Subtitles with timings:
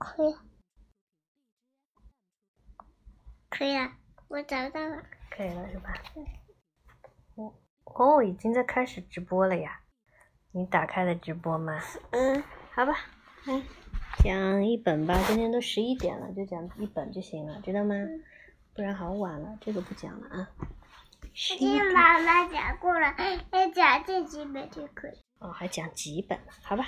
[0.00, 0.34] 可以，
[3.50, 3.92] 可以了，
[4.28, 5.04] 我找到了。
[5.30, 5.92] 可以了是吧？
[7.34, 7.52] 哦
[7.84, 9.82] 哦，已经在开始直播了呀！
[10.52, 11.78] 你打开了直播吗？
[12.12, 12.42] 嗯，
[12.72, 12.94] 好吧，
[13.46, 13.62] 嗯
[14.24, 15.22] 讲一本吧。
[15.26, 17.94] 今天都十一点了，就讲一本就行了，知道吗？
[18.74, 20.48] 不然好晚了，这个不讲了啊。
[21.34, 23.14] 十今一妈妈讲过了，
[23.52, 26.40] 要讲这几本就可以，哦，还讲几本？
[26.62, 26.86] 好吧，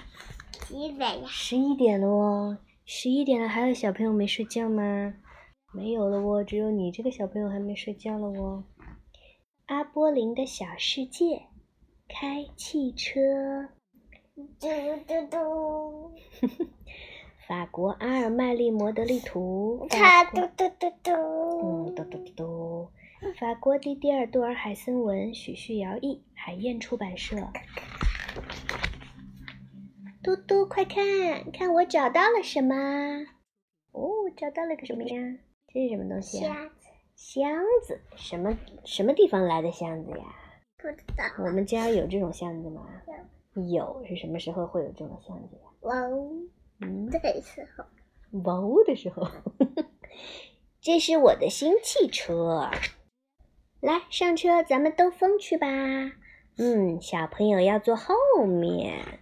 [0.67, 1.29] 几本呀？
[1.29, 2.59] 十一点了哦，
[2.95, 5.15] 十一点了，还有小朋友没睡觉吗？
[5.73, 8.65] 没有了哦，只有你这个小朋友还没睡觉了哦。
[9.65, 11.45] 阿波林的小世界，
[12.07, 13.19] 开汽车。
[14.37, 14.69] 嘟
[15.07, 16.13] 嘟嘟，
[17.49, 21.11] 法国阿尔麦利摩德利图，它法国嘟嘟嘟
[21.63, 22.89] 嗯，嘟嘟嘟嘟嘟。
[23.41, 27.37] 法国蒂蒂尔杜尔海森文，许旭尧译，海燕出版社。
[30.23, 32.75] 嘟嘟，快看看我找到了什么？
[33.91, 35.17] 哦，找到了个什么呀？
[35.67, 36.55] 这是什么东西啊？
[36.55, 36.73] 箱子，
[37.17, 37.51] 箱
[37.83, 40.25] 子，什么什么地方来的箱子呀？
[40.79, 41.25] 不知道。
[41.45, 42.87] 我们家有这种箱子吗？
[43.69, 45.63] 有，是什么时候会有这种箱子呀？
[45.81, 46.31] 哇哦，
[46.83, 47.85] 嗯，这时候，
[48.45, 49.27] 哇哦的时候。
[50.81, 52.71] 这是我的新汽车，
[53.81, 55.67] 来上车，咱们兜风去吧。
[56.59, 58.15] 嗯，小朋友要坐后
[58.47, 59.19] 面。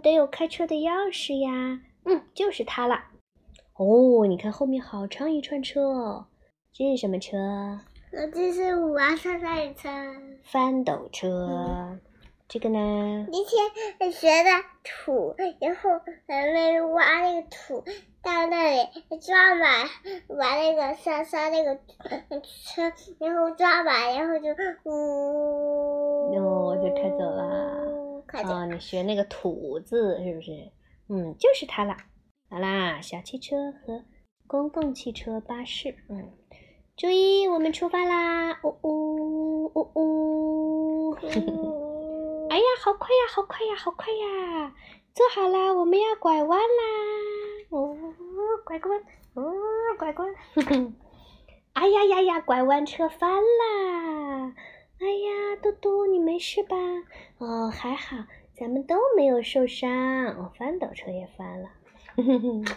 [0.00, 1.80] 得有开车的钥匙呀。
[2.04, 2.96] 嗯，就是它了。
[3.76, 6.26] 哦，你看后面好长一串车哦。
[6.72, 7.36] 这是什么车？
[8.12, 9.88] 那这是我要上赛车。
[10.42, 11.98] 翻斗车。
[12.46, 13.26] 这个呢？
[13.32, 14.50] 今天学的
[14.84, 15.90] 土，然后
[16.28, 17.82] 咱们挖那个土
[18.22, 19.88] 到那里抓满，
[20.38, 24.50] 把那个沙沙那个车，然后抓满，然后就
[24.84, 27.83] 呜，哦就开走了。
[28.42, 30.72] 哦，你学那个土字是不是？
[31.08, 31.96] 嗯，就是它啦。
[32.50, 34.04] 好啦，小汽车和
[34.46, 36.32] 公共汽车、巴士，嗯，
[36.96, 38.60] 注意，我们出发啦！
[38.62, 41.14] 呜呜呜 呜！
[42.50, 44.74] 哎呀，好快呀，好快呀，好快呀！
[45.14, 46.84] 坐好啦，我们要拐弯啦！
[47.70, 47.96] 哦，
[48.64, 49.00] 拐个弯，
[49.34, 49.52] 哦，
[49.98, 50.34] 拐个弯！
[51.74, 54.13] 哎呀呀呀，拐弯车翻啦！
[55.00, 56.76] 哎呀，嘟嘟，你没事吧？
[57.38, 58.16] 哦，还好，
[58.54, 59.90] 咱们都没有受伤。
[60.36, 61.68] 哦，翻斗车也翻了。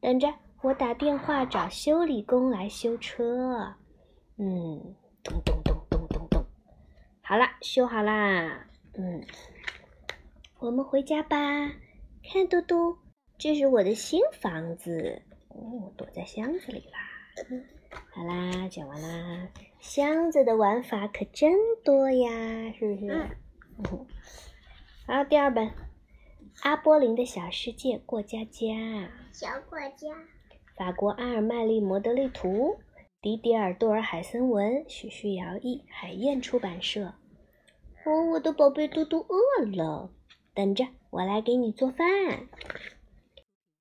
[0.00, 0.32] 等着，
[0.62, 3.74] 我打电话找修理工来修车。
[4.38, 4.94] 嗯，
[5.24, 6.44] 咚咚咚咚咚咚，
[7.22, 8.68] 好了，修好啦。
[8.94, 9.24] 嗯，
[10.58, 11.36] 我们回家吧。
[12.22, 12.98] 看，嘟嘟，
[13.38, 15.22] 这是我的新房子。
[15.48, 16.98] 哦，躲在箱子里啦。
[17.90, 19.48] 好啦，讲完啦。
[19.80, 21.52] 箱子的玩法可真
[21.84, 22.30] 多呀，
[22.78, 23.12] 是不是？
[23.78, 24.06] 嗯。
[25.06, 25.68] 好，第二本
[26.62, 28.66] 《阿波林的小世界过家家》，
[29.32, 30.08] 小过家，
[30.76, 32.78] 法国阿尔麦利摩德利图，
[33.20, 37.14] 迪迪尔多尔海森文，许旭尧译，海燕出版社。
[38.04, 40.10] 哦，我的宝贝嘟嘟饿了，
[40.54, 42.48] 等着，我来给你做饭。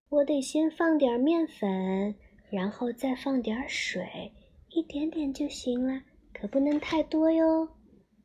[0.09, 2.15] 我得先放点面粉，
[2.55, 4.31] 然后再放点水，
[4.69, 7.67] 一点点就行了，可不能太多哟。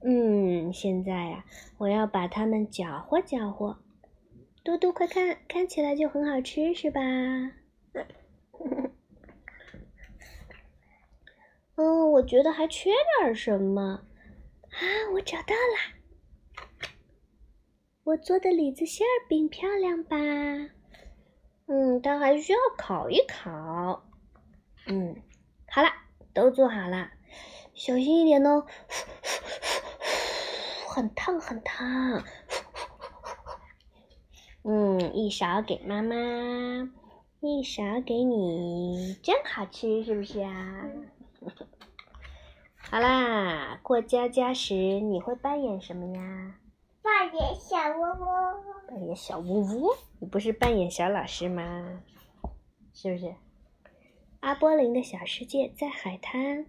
[0.04, 1.44] 嗯，现在呀、
[1.78, 3.76] 我要把它们搅和搅和。
[4.62, 7.00] 嘟嘟，快看，看起来就很好吃，是吧？
[11.74, 14.04] 哦，我觉得还缺点什么啊！
[15.14, 16.68] 我找到了，
[18.04, 20.16] 我做的李子馅儿饼漂亮吧？
[21.66, 24.06] 嗯，它还需要烤一烤。
[24.92, 25.14] 嗯，
[25.68, 25.88] 好了，
[26.34, 27.10] 都做好了，
[27.74, 28.66] 小心一点哦，
[30.88, 32.24] 很烫很烫。
[34.64, 36.16] 嗯，一勺给妈妈，
[37.38, 40.82] 一勺给你，真好吃，是不是啊？
[42.76, 46.56] 好啦，过家家时你会扮演什么呀？
[47.00, 52.02] 扮演小窝窝，扮演小窝窝，你不是扮演小老师吗？
[52.92, 53.32] 是不是？
[54.40, 56.64] 阿波林的小世界在海滩，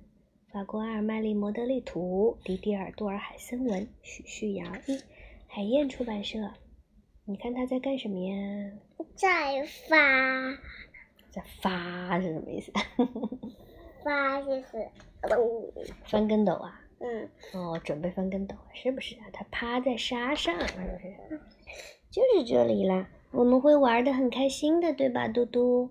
[0.51, 4.99] 法国阿尔麦利摩德利图，迪迪尔杜尔海森文，许旭尧译，
[5.47, 6.51] 海燕出版社。
[7.23, 8.71] 你看他在干什么呀？
[9.15, 9.97] 在发
[11.29, 12.73] 在发是什么意思？
[14.03, 14.91] 发 就是，
[16.03, 16.81] 翻跟斗啊？
[16.99, 19.27] 嗯，哦，准备翻跟斗啊，是不是啊？
[19.31, 21.39] 他趴在沙上，是不是？
[22.11, 25.89] 就是这里啦，我们会玩的很开心的，对吧，嘟嘟？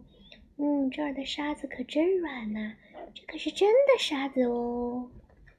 [0.62, 2.74] 嗯，这儿的沙子可真软呐、
[3.14, 5.08] 这可是真的沙子哦。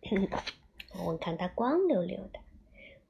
[1.05, 2.39] 我看它光溜溜的。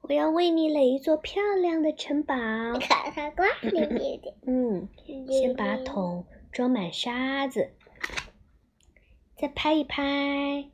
[0.00, 2.34] 我要为你垒一座漂亮的城堡。
[2.80, 4.34] 看它光溜溜的。
[4.46, 4.88] 嗯，
[5.28, 7.70] 先把桶装满沙子，
[9.36, 10.70] 再拍一拍。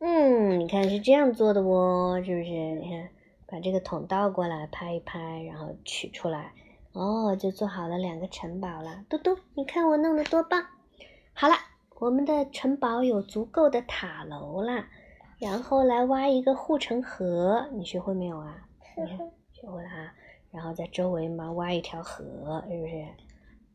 [0.00, 2.50] 嗯，你看是这样做的哦，是不是？
[2.50, 3.08] 你看，
[3.46, 6.52] 把这个桶倒过来，拍一拍，然后取出来，
[6.96, 9.04] 哦，就做好了两个城堡了。
[9.06, 10.64] 嘟嘟，你看我弄得多棒！
[11.34, 11.54] 好了，
[12.00, 14.86] 我们的城堡有足够的塔楼了，
[15.38, 18.66] 然后来挖一个护城河，你学会没有啊？
[18.96, 19.18] 你看，
[19.52, 20.14] 学会了啊。
[20.50, 23.06] 然后在周围嘛挖一条河，是不是？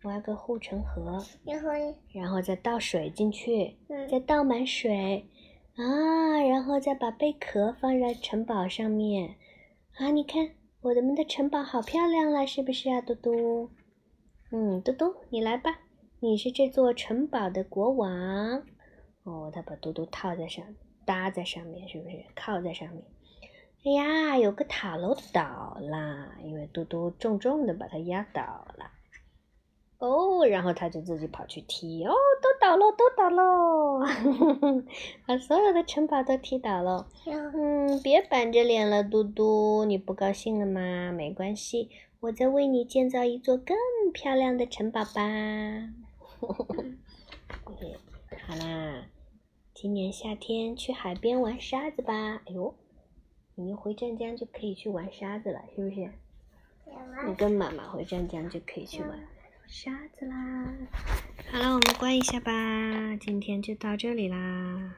[0.03, 1.69] 挖个护城河，然后，
[2.11, 5.29] 然后再倒水进去，嗯再倒满水。
[5.75, 9.35] 啊，然后再把贝壳放在城堡上面，
[9.97, 10.49] 啊，你看
[10.83, 13.69] 我们的城堡好漂亮了，是不是啊，嘟嘟？
[14.49, 15.81] 嗯，嘟嘟，你来吧，
[16.19, 18.63] 你是这座城堡的国王。
[19.21, 20.65] 哦，他把嘟嘟套在上，
[21.05, 22.25] 搭在上面，是不是？
[22.35, 23.03] 靠在上面。
[23.85, 28.90] 哎呀，有个塔楼倒啦，因为嘟嘟重重的把它压倒了。
[30.01, 32.11] 哦，然后他就自己跑去踢，哦，
[32.41, 34.03] 都倒了，都倒了，
[35.27, 37.07] 把所有的城堡都踢倒了。
[37.27, 41.11] 嗯，别板着脸了，嘟嘟，你不高兴了吗？
[41.11, 43.77] 没关系，我再为你建造一座更
[44.11, 45.21] 漂亮的城堡吧。
[48.47, 49.05] 好啦，
[49.75, 52.41] 今年夏天去海边玩沙子吧。
[52.47, 52.73] 哎呦，
[53.53, 56.09] 你一回湛江就可以去玩沙子了，是不是？
[57.27, 59.11] 你跟妈妈回湛江就可以去玩
[59.73, 59.89] 沙
[60.19, 60.65] 子啦。
[61.49, 62.51] 好了，我们关一下吧，
[63.21, 64.97] 今天就到这里啦。